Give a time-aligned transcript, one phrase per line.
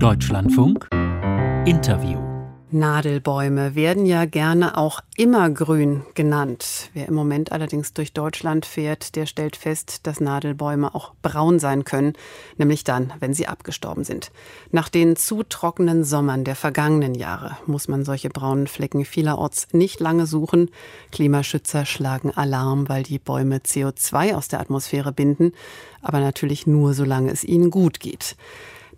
[0.00, 0.88] Deutschlandfunk
[1.66, 2.20] Interview
[2.70, 6.90] Nadelbäume werden ja gerne auch immergrün genannt.
[6.94, 11.82] Wer im Moment allerdings durch Deutschland fährt, der stellt fest, dass Nadelbäume auch braun sein
[11.82, 12.12] können,
[12.58, 14.30] nämlich dann, wenn sie abgestorben sind.
[14.70, 19.98] Nach den zu trockenen Sommern der vergangenen Jahre muss man solche braunen Flecken vielerorts nicht
[19.98, 20.70] lange suchen.
[21.10, 25.50] Klimaschützer schlagen Alarm, weil die Bäume CO2 aus der Atmosphäre binden,
[26.02, 28.36] aber natürlich nur, solange es ihnen gut geht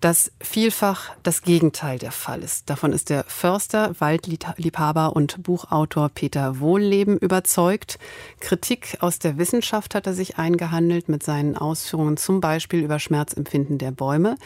[0.00, 2.70] dass vielfach das Gegenteil der Fall ist.
[2.70, 7.98] Davon ist der Förster, Waldliebhaber und Buchautor Peter Wohlleben überzeugt.
[8.40, 13.76] Kritik aus der Wissenschaft hat er sich eingehandelt mit seinen Ausführungen zum Beispiel über Schmerzempfinden
[13.76, 14.36] der Bäume.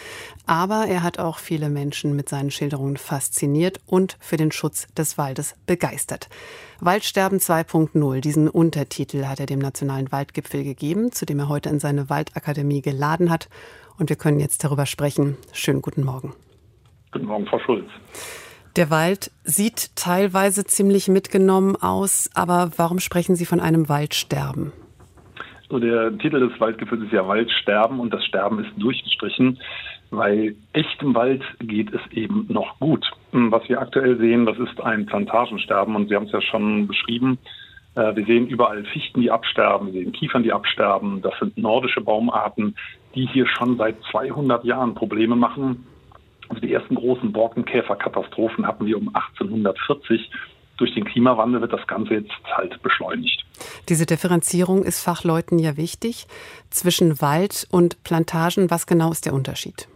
[0.47, 5.19] Aber er hat auch viele Menschen mit seinen Schilderungen fasziniert und für den Schutz des
[5.19, 6.29] Waldes begeistert.
[6.81, 11.79] Waldsterben 2.0, diesen Untertitel hat er dem Nationalen Waldgipfel gegeben, zu dem er heute in
[11.79, 13.49] seine Waldakademie geladen hat
[13.99, 15.37] und wir können jetzt darüber sprechen.
[15.53, 16.35] Schönen guten Morgen.
[17.13, 17.89] Guten Morgen, Frau Schulz.
[18.77, 24.73] Der Wald sieht teilweise ziemlich mitgenommen aus, aber warum sprechen Sie von einem Waldsterben?
[25.71, 29.59] So, der Titel des Waldgipfels ist ja Waldsterben und das Sterben ist durchgestrichen,
[30.11, 33.07] weil echtem Wald geht es eben noch gut.
[33.33, 37.39] Was wir aktuell sehen, das ist ein Plantagensterben und Sie haben es ja schon beschrieben.
[37.95, 41.23] Äh, wir sehen überall Fichten, die absterben, wir sehen Kiefern, die absterben.
[41.23, 42.77] Das sind nordische Baumarten,
[43.15, 45.87] die hier schon seit 200 Jahren Probleme machen.
[46.49, 50.31] Also die ersten großen Borkenkäferkatastrophen hatten wir um 1840.
[50.77, 53.45] Durch den Klimawandel wird das Ganze jetzt halt beschleunigt.
[53.89, 56.27] Diese Differenzierung ist Fachleuten ja wichtig.
[56.71, 59.89] Zwischen Wald und Plantagen, was genau ist der Unterschied?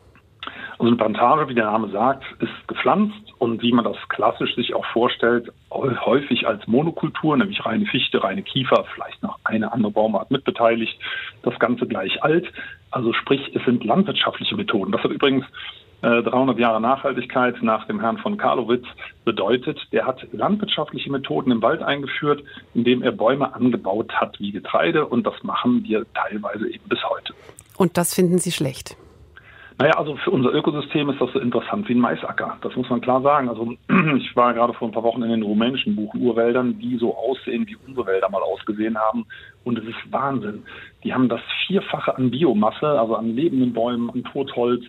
[0.78, 4.74] Also eine Plantage, wie der Name sagt, ist gepflanzt und wie man das klassisch sich
[4.74, 10.30] auch vorstellt, häufig als Monokultur, nämlich reine Fichte, reine Kiefer, vielleicht noch eine andere Baumart
[10.30, 10.96] mitbeteiligt,
[11.42, 12.46] das Ganze gleich alt.
[12.92, 14.92] Also sprich, es sind landwirtschaftliche Methoden.
[14.92, 15.44] Das hat übrigens
[16.02, 18.86] äh, 300 Jahre Nachhaltigkeit nach dem Herrn von Karlowitz
[19.24, 19.80] bedeutet.
[19.90, 25.26] Der hat landwirtschaftliche Methoden im Wald eingeführt, indem er Bäume angebaut hat wie Getreide und
[25.26, 27.34] das machen wir teilweise eben bis heute.
[27.76, 28.97] Und das finden Sie schlecht?
[29.81, 32.59] Naja, also für unser Ökosystem ist das so interessant wie ein Maisacker.
[32.62, 33.49] Das muss man klar sagen.
[33.49, 33.75] Also
[34.16, 37.77] ich war gerade vor ein paar Wochen in den rumänischen Buchenurwäldern, die so aussehen, wie
[37.87, 39.25] unsere Wälder mal ausgesehen haben.
[39.62, 40.65] Und es ist Wahnsinn.
[41.05, 44.84] Die haben das Vierfache an Biomasse, also an lebenden Bäumen, an Totholz.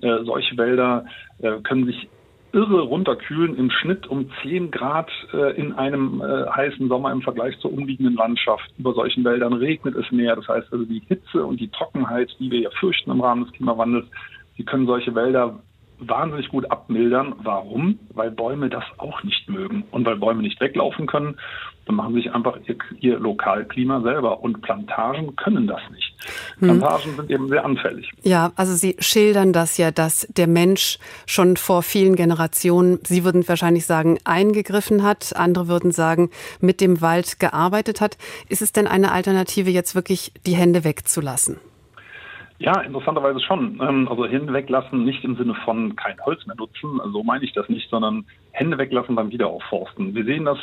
[0.00, 1.06] Äh, solche Wälder
[1.38, 2.08] äh, können sich
[2.54, 7.58] irre runterkühlen, im Schnitt um 10 Grad äh, in einem äh, heißen Sommer im Vergleich
[7.58, 8.72] zur umliegenden Landschaft.
[8.78, 10.36] Über solchen Wäldern regnet es mehr.
[10.36, 13.52] Das heißt also die Hitze und die Trockenheit, die wir ja fürchten im Rahmen des
[13.54, 14.06] Klimawandels,
[14.56, 15.58] die können solche Wälder
[15.98, 17.34] wahnsinnig gut abmildern.
[17.42, 17.98] Warum?
[18.14, 19.84] Weil Bäume das auch nicht mögen.
[19.90, 21.36] Und weil Bäume nicht weglaufen können,
[21.86, 24.42] dann machen sie sich einfach ihr, ihr Lokalklima selber.
[24.42, 26.14] Und Plantagen können das nicht.
[26.58, 26.68] Hm.
[26.80, 28.10] Plantagen sind eben sehr anfällig.
[28.22, 33.46] Ja, also Sie schildern das ja, dass der Mensch schon vor vielen Generationen, Sie würden
[33.46, 35.36] wahrscheinlich sagen, eingegriffen hat.
[35.36, 38.16] Andere würden sagen, mit dem Wald gearbeitet hat.
[38.48, 41.58] Ist es denn eine Alternative, jetzt wirklich die Hände wegzulassen?
[42.58, 43.80] Ja, interessanterweise schon.
[43.82, 47.52] Ähm, also Hände weglassen, nicht im Sinne von kein Holz mehr nutzen, so meine ich
[47.52, 50.14] das nicht, sondern Hände weglassen beim Wiederaufforsten.
[50.14, 50.58] Wir sehen das,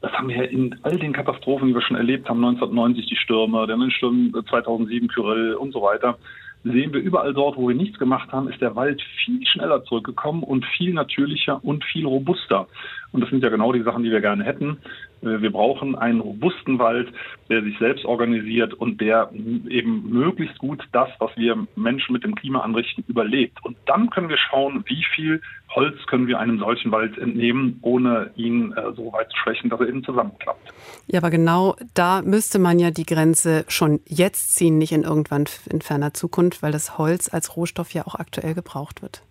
[0.00, 3.66] das haben wir in all den Katastrophen, die wir schon erlebt haben, 1990 die Stürme,
[3.66, 6.18] dann den Sturm 2007 Kyrill und so weiter
[6.64, 10.42] sehen wir überall dort, wo wir nichts gemacht haben, ist der Wald viel schneller zurückgekommen
[10.42, 12.66] und viel natürlicher und viel robuster.
[13.14, 14.78] Und das sind ja genau die Sachen, die wir gerne hätten.
[15.22, 17.12] Äh, wir brauchen einen robusten Wald,
[17.48, 22.34] der sich selbst organisiert und der eben möglichst gut das, was wir Menschen mit dem
[22.34, 23.64] Klima anrichten, überlebt.
[23.64, 25.40] Und dann können wir schauen, wie viel
[25.76, 29.78] Holz können wir einem solchen Wald entnehmen, ohne ihn äh, so weit zu schwächen, dass
[29.78, 30.72] er eben zusammenklappt.
[31.06, 35.44] Ja, aber genau da müsste man ja die Grenze schon jetzt ziehen, nicht in irgendwann
[35.70, 39.22] in ferner Zukunft, weil das Holz als Rohstoff ja auch aktuell gebraucht wird.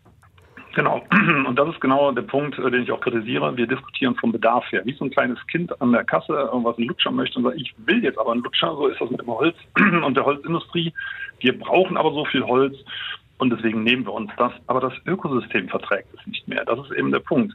[0.73, 1.03] Genau.
[1.47, 3.55] Und das ist genau der Punkt, äh, den ich auch kritisiere.
[3.55, 4.81] Wir diskutieren vom Bedarf her.
[4.85, 7.73] Wie so ein kleines Kind an der Kasse irgendwas einen Lutscher möchte und sagt, ich
[7.85, 8.73] will jetzt aber einen Lutscher.
[8.75, 9.55] So ist das mit dem Holz
[10.05, 10.93] und der Holzindustrie.
[11.39, 12.75] Wir brauchen aber so viel Holz
[13.37, 14.51] und deswegen nehmen wir uns das.
[14.67, 16.65] Aber das Ökosystem verträgt es nicht mehr.
[16.65, 17.53] Das ist eben der Punkt.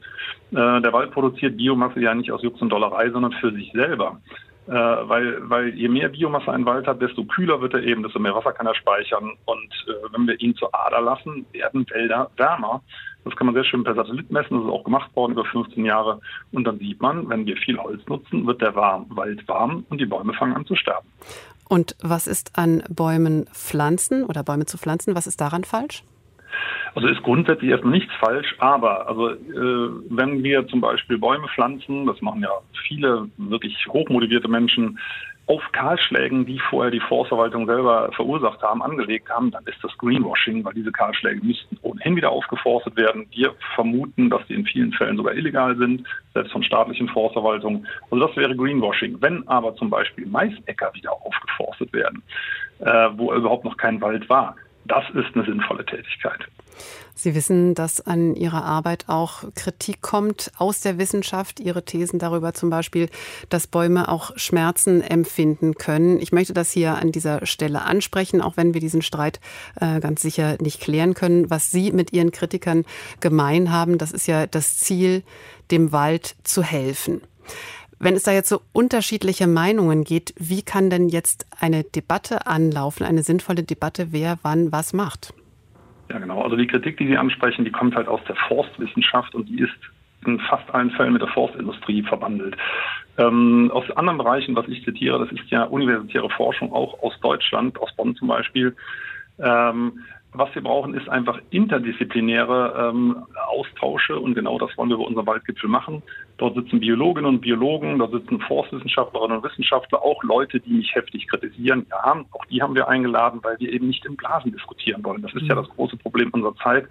[0.52, 4.20] Äh, der Wald produziert Biomasse ja nicht aus Jux und Dollerei, sondern für sich selber.
[4.68, 8.18] Äh, weil, weil je mehr Biomasse ein Wald hat, desto kühler wird er eben, desto
[8.18, 9.32] mehr Wasser kann er speichern.
[9.46, 12.82] Und äh, wenn wir ihn zur Ader lassen, werden Wälder wärmer.
[13.24, 14.56] Das kann man sehr schön per Satellit messen.
[14.58, 16.20] Das ist auch gemacht worden über 15 Jahre.
[16.52, 20.00] Und dann sieht man, wenn wir viel Holz nutzen, wird der warm, Wald warm und
[20.00, 21.08] die Bäume fangen an zu sterben.
[21.66, 25.14] Und was ist an Bäumen pflanzen oder Bäume zu pflanzen?
[25.14, 26.02] Was ist daran falsch?
[26.94, 32.06] Also ist grundsätzlich erstmal nichts falsch, aber also äh, wenn wir zum Beispiel Bäume pflanzen,
[32.06, 32.50] das machen ja
[32.86, 34.98] viele wirklich hochmotivierte Menschen,
[35.48, 40.62] auf Kahlschlägen, die vorher die Forstverwaltung selber verursacht haben, angelegt haben, dann ist das Greenwashing,
[40.62, 43.26] weil diese Kahlschläge müssten ohnehin wieder aufgeforstet werden.
[43.30, 47.86] Wir vermuten, dass die in vielen Fällen sogar illegal sind, selbst von staatlichen Forstverwaltungen.
[48.10, 49.16] Also das wäre Greenwashing.
[49.20, 52.22] Wenn aber zum Beispiel Maisäcker wieder aufgeforstet werden,
[52.80, 54.54] äh, wo überhaupt noch kein Wald war,
[54.88, 56.48] das ist eine sinnvolle Tätigkeit.
[57.14, 61.58] Sie wissen, dass an Ihrer Arbeit auch Kritik kommt aus der Wissenschaft.
[61.58, 63.08] Ihre Thesen darüber zum Beispiel,
[63.48, 66.20] dass Bäume auch Schmerzen empfinden können.
[66.20, 69.40] Ich möchte das hier an dieser Stelle ansprechen, auch wenn wir diesen Streit
[69.80, 71.50] äh, ganz sicher nicht klären können.
[71.50, 72.84] Was Sie mit Ihren Kritikern
[73.18, 75.24] gemein haben, das ist ja das Ziel,
[75.72, 77.20] dem Wald zu helfen.
[78.00, 83.04] Wenn es da jetzt so unterschiedliche Meinungen geht, wie kann denn jetzt eine Debatte anlaufen,
[83.04, 85.34] eine sinnvolle Debatte, wer wann was macht?
[86.08, 86.42] Ja, genau.
[86.42, 89.76] Also die Kritik, die Sie ansprechen, die kommt halt aus der Forstwissenschaft und die ist
[90.26, 92.56] in fast allen Fällen mit der Forstindustrie verbandelt.
[93.18, 97.80] Ähm, aus anderen Bereichen, was ich zitiere, das ist ja universitäre Forschung auch aus Deutschland,
[97.80, 98.76] aus Bonn zum Beispiel.
[99.38, 100.00] Ähm,
[100.32, 105.26] was wir brauchen, ist einfach interdisziplinäre ähm, Austausche und genau das wollen wir bei unserem
[105.26, 106.02] Waldgipfel machen.
[106.36, 111.26] Dort sitzen Biologinnen und Biologen, dort sitzen Forstwissenschaftlerinnen und Wissenschaftler, auch Leute, die mich heftig
[111.28, 111.86] kritisieren.
[111.90, 115.22] Ja, auch die haben wir eingeladen, weil wir eben nicht in Blasen diskutieren wollen.
[115.22, 115.60] Das ist ja mhm.
[115.60, 116.86] das große Problem unserer Zeit,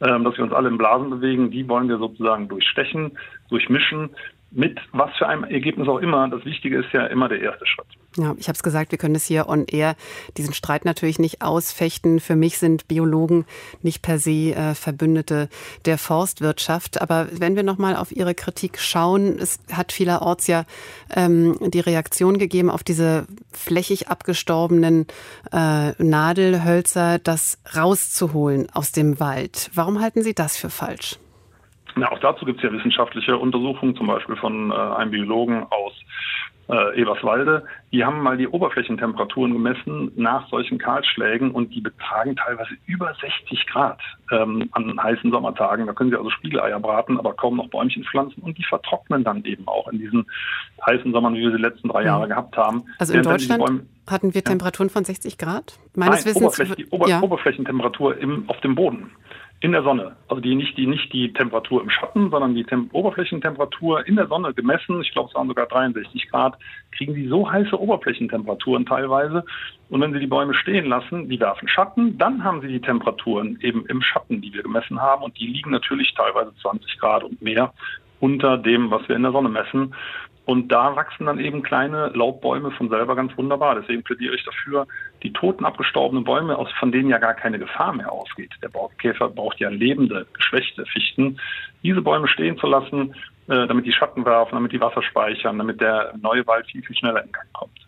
[0.00, 1.50] ähm, dass wir uns alle in Blasen bewegen.
[1.50, 3.12] Die wollen wir sozusagen durchstechen,
[3.50, 4.10] durchmischen,
[4.50, 6.28] mit was für einem Ergebnis auch immer.
[6.28, 7.86] Das Wichtige ist ja immer der erste Schritt.
[8.16, 9.94] Ja, ich habe es gesagt, wir können es hier on air
[10.36, 12.18] diesen Streit natürlich nicht ausfechten.
[12.18, 13.44] Für mich sind Biologen
[13.82, 15.48] nicht per se äh, Verbündete
[15.84, 17.00] der Forstwirtschaft.
[17.00, 20.64] Aber wenn wir noch mal auf Ihre Kritik schauen, es hat vielerorts ja
[21.14, 25.06] ähm, die Reaktion gegeben auf diese flächig abgestorbenen
[25.52, 29.70] äh, Nadelhölzer, das rauszuholen aus dem Wald.
[29.74, 31.18] Warum halten Sie das für falsch?
[32.00, 35.92] Na, auch dazu gibt es ja wissenschaftliche Untersuchungen, zum Beispiel von äh, einem Biologen aus
[36.70, 37.64] äh, Eberswalde.
[37.92, 43.66] Die haben mal die Oberflächentemperaturen gemessen nach solchen Kahlschlägen und die betragen teilweise über 60
[43.66, 44.00] Grad
[44.32, 45.86] ähm, an heißen Sommertagen.
[45.86, 49.44] Da können sie also Spiegeleier braten, aber kaum noch Bäumchen pflanzen und die vertrocknen dann
[49.44, 50.26] eben auch in diesen
[50.86, 52.30] heißen Sommern, wie wir sie die letzten drei Jahre mhm.
[52.30, 52.84] gehabt haben.
[52.98, 54.92] Also in Deutschland Bäume, hatten wir Temperaturen ja.
[54.94, 55.78] von 60 Grad?
[55.94, 56.58] Meines Nein, Wissens.
[56.58, 57.20] Oberfläch, die Ober ja.
[57.20, 59.10] Oberflächentemperatur im, auf dem Boden
[59.60, 60.16] in der Sonne.
[60.28, 64.26] Also die nicht die nicht die Temperatur im Schatten, sondern die Tem Oberflächentemperatur in der
[64.26, 65.02] Sonne gemessen.
[65.02, 66.56] Ich glaube, es waren sogar 63 Grad.
[66.92, 69.44] Kriegen sie so heiße Oberflächentemperaturen teilweise.
[69.90, 73.58] Und wenn sie die Bäume stehen lassen, die werfen Schatten, dann haben sie die Temperaturen
[73.60, 75.22] eben im Schatten, die wir gemessen haben.
[75.24, 77.72] Und die liegen natürlich teilweise 20 Grad und mehr
[78.20, 79.94] unter dem, was wir in der Sonne messen.
[80.50, 83.76] Und da wachsen dann eben kleine Laubbäume von selber ganz wunderbar.
[83.76, 84.88] Deswegen plädiere ich dafür,
[85.22, 88.50] die toten, abgestorbenen Bäume, aus, von denen ja gar keine Gefahr mehr ausgeht.
[88.60, 91.38] Der Borkenkäfer braucht ja lebende, geschwächte Fichten.
[91.84, 93.14] Diese Bäume stehen zu lassen,
[93.46, 96.96] äh, damit die Schatten werfen, damit die Wasser speichern, damit der neue Wald viel, viel
[96.96, 97.78] schneller in Gang kommt.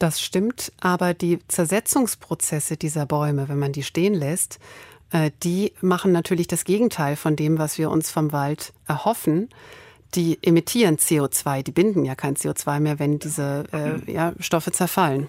[0.00, 4.58] Das stimmt, aber die Zersetzungsprozesse dieser Bäume, wenn man die stehen lässt,
[5.12, 9.48] äh, die machen natürlich das Gegenteil von dem, was wir uns vom Wald erhoffen
[10.14, 15.28] die emittieren CO2, die binden ja kein CO2 mehr, wenn diese äh, ja, Stoffe zerfallen.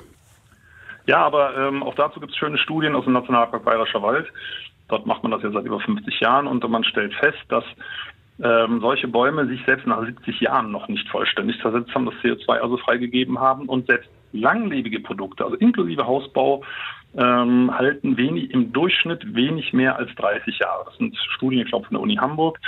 [1.07, 4.27] Ja, aber ähm, auch dazu gibt es schöne Studien aus dem Nationalpark Bayerischer Wald.
[4.87, 7.63] Dort macht man das ja seit über 50 Jahren und man stellt fest, dass
[8.43, 12.57] ähm, solche Bäume sich selbst nach 70 Jahren noch nicht vollständig zersetzt haben, das CO2
[12.59, 16.63] also freigegeben haben und selbst langlebige Produkte, also inklusive Hausbau,
[17.17, 20.85] ähm, halten wenig, im Durchschnitt wenig mehr als 30 Jahre.
[20.85, 22.59] Das sind Studien, ich glaube, von der Uni Hamburg.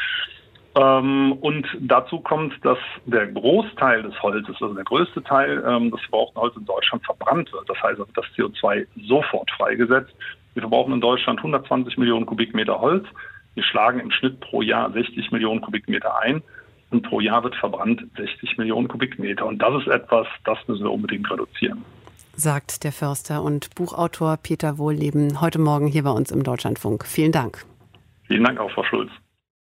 [0.77, 5.99] Ähm, und dazu kommt, dass der Großteil des Holzes, also der größte Teil ähm, des
[6.01, 7.67] verbrauchten Holzes in Deutschland verbrannt wird.
[7.67, 10.13] Das heißt, das CO2 sofort freigesetzt.
[10.53, 13.07] Wir verbrauchen in Deutschland 120 Millionen Kubikmeter Holz.
[13.55, 16.43] Wir schlagen im Schnitt pro Jahr 60 Millionen Kubikmeter ein.
[16.91, 19.47] Und pro Jahr wird verbrannt 60 Millionen Kubikmeter.
[19.47, 21.83] Und das ist etwas, das müssen wir unbedingt reduzieren.
[22.35, 27.05] Sagt der Förster und Buchautor Peter Wohlleben heute Morgen hier bei uns im Deutschlandfunk.
[27.05, 27.65] Vielen Dank.
[28.27, 29.09] Vielen Dank auch, Frau Schulz.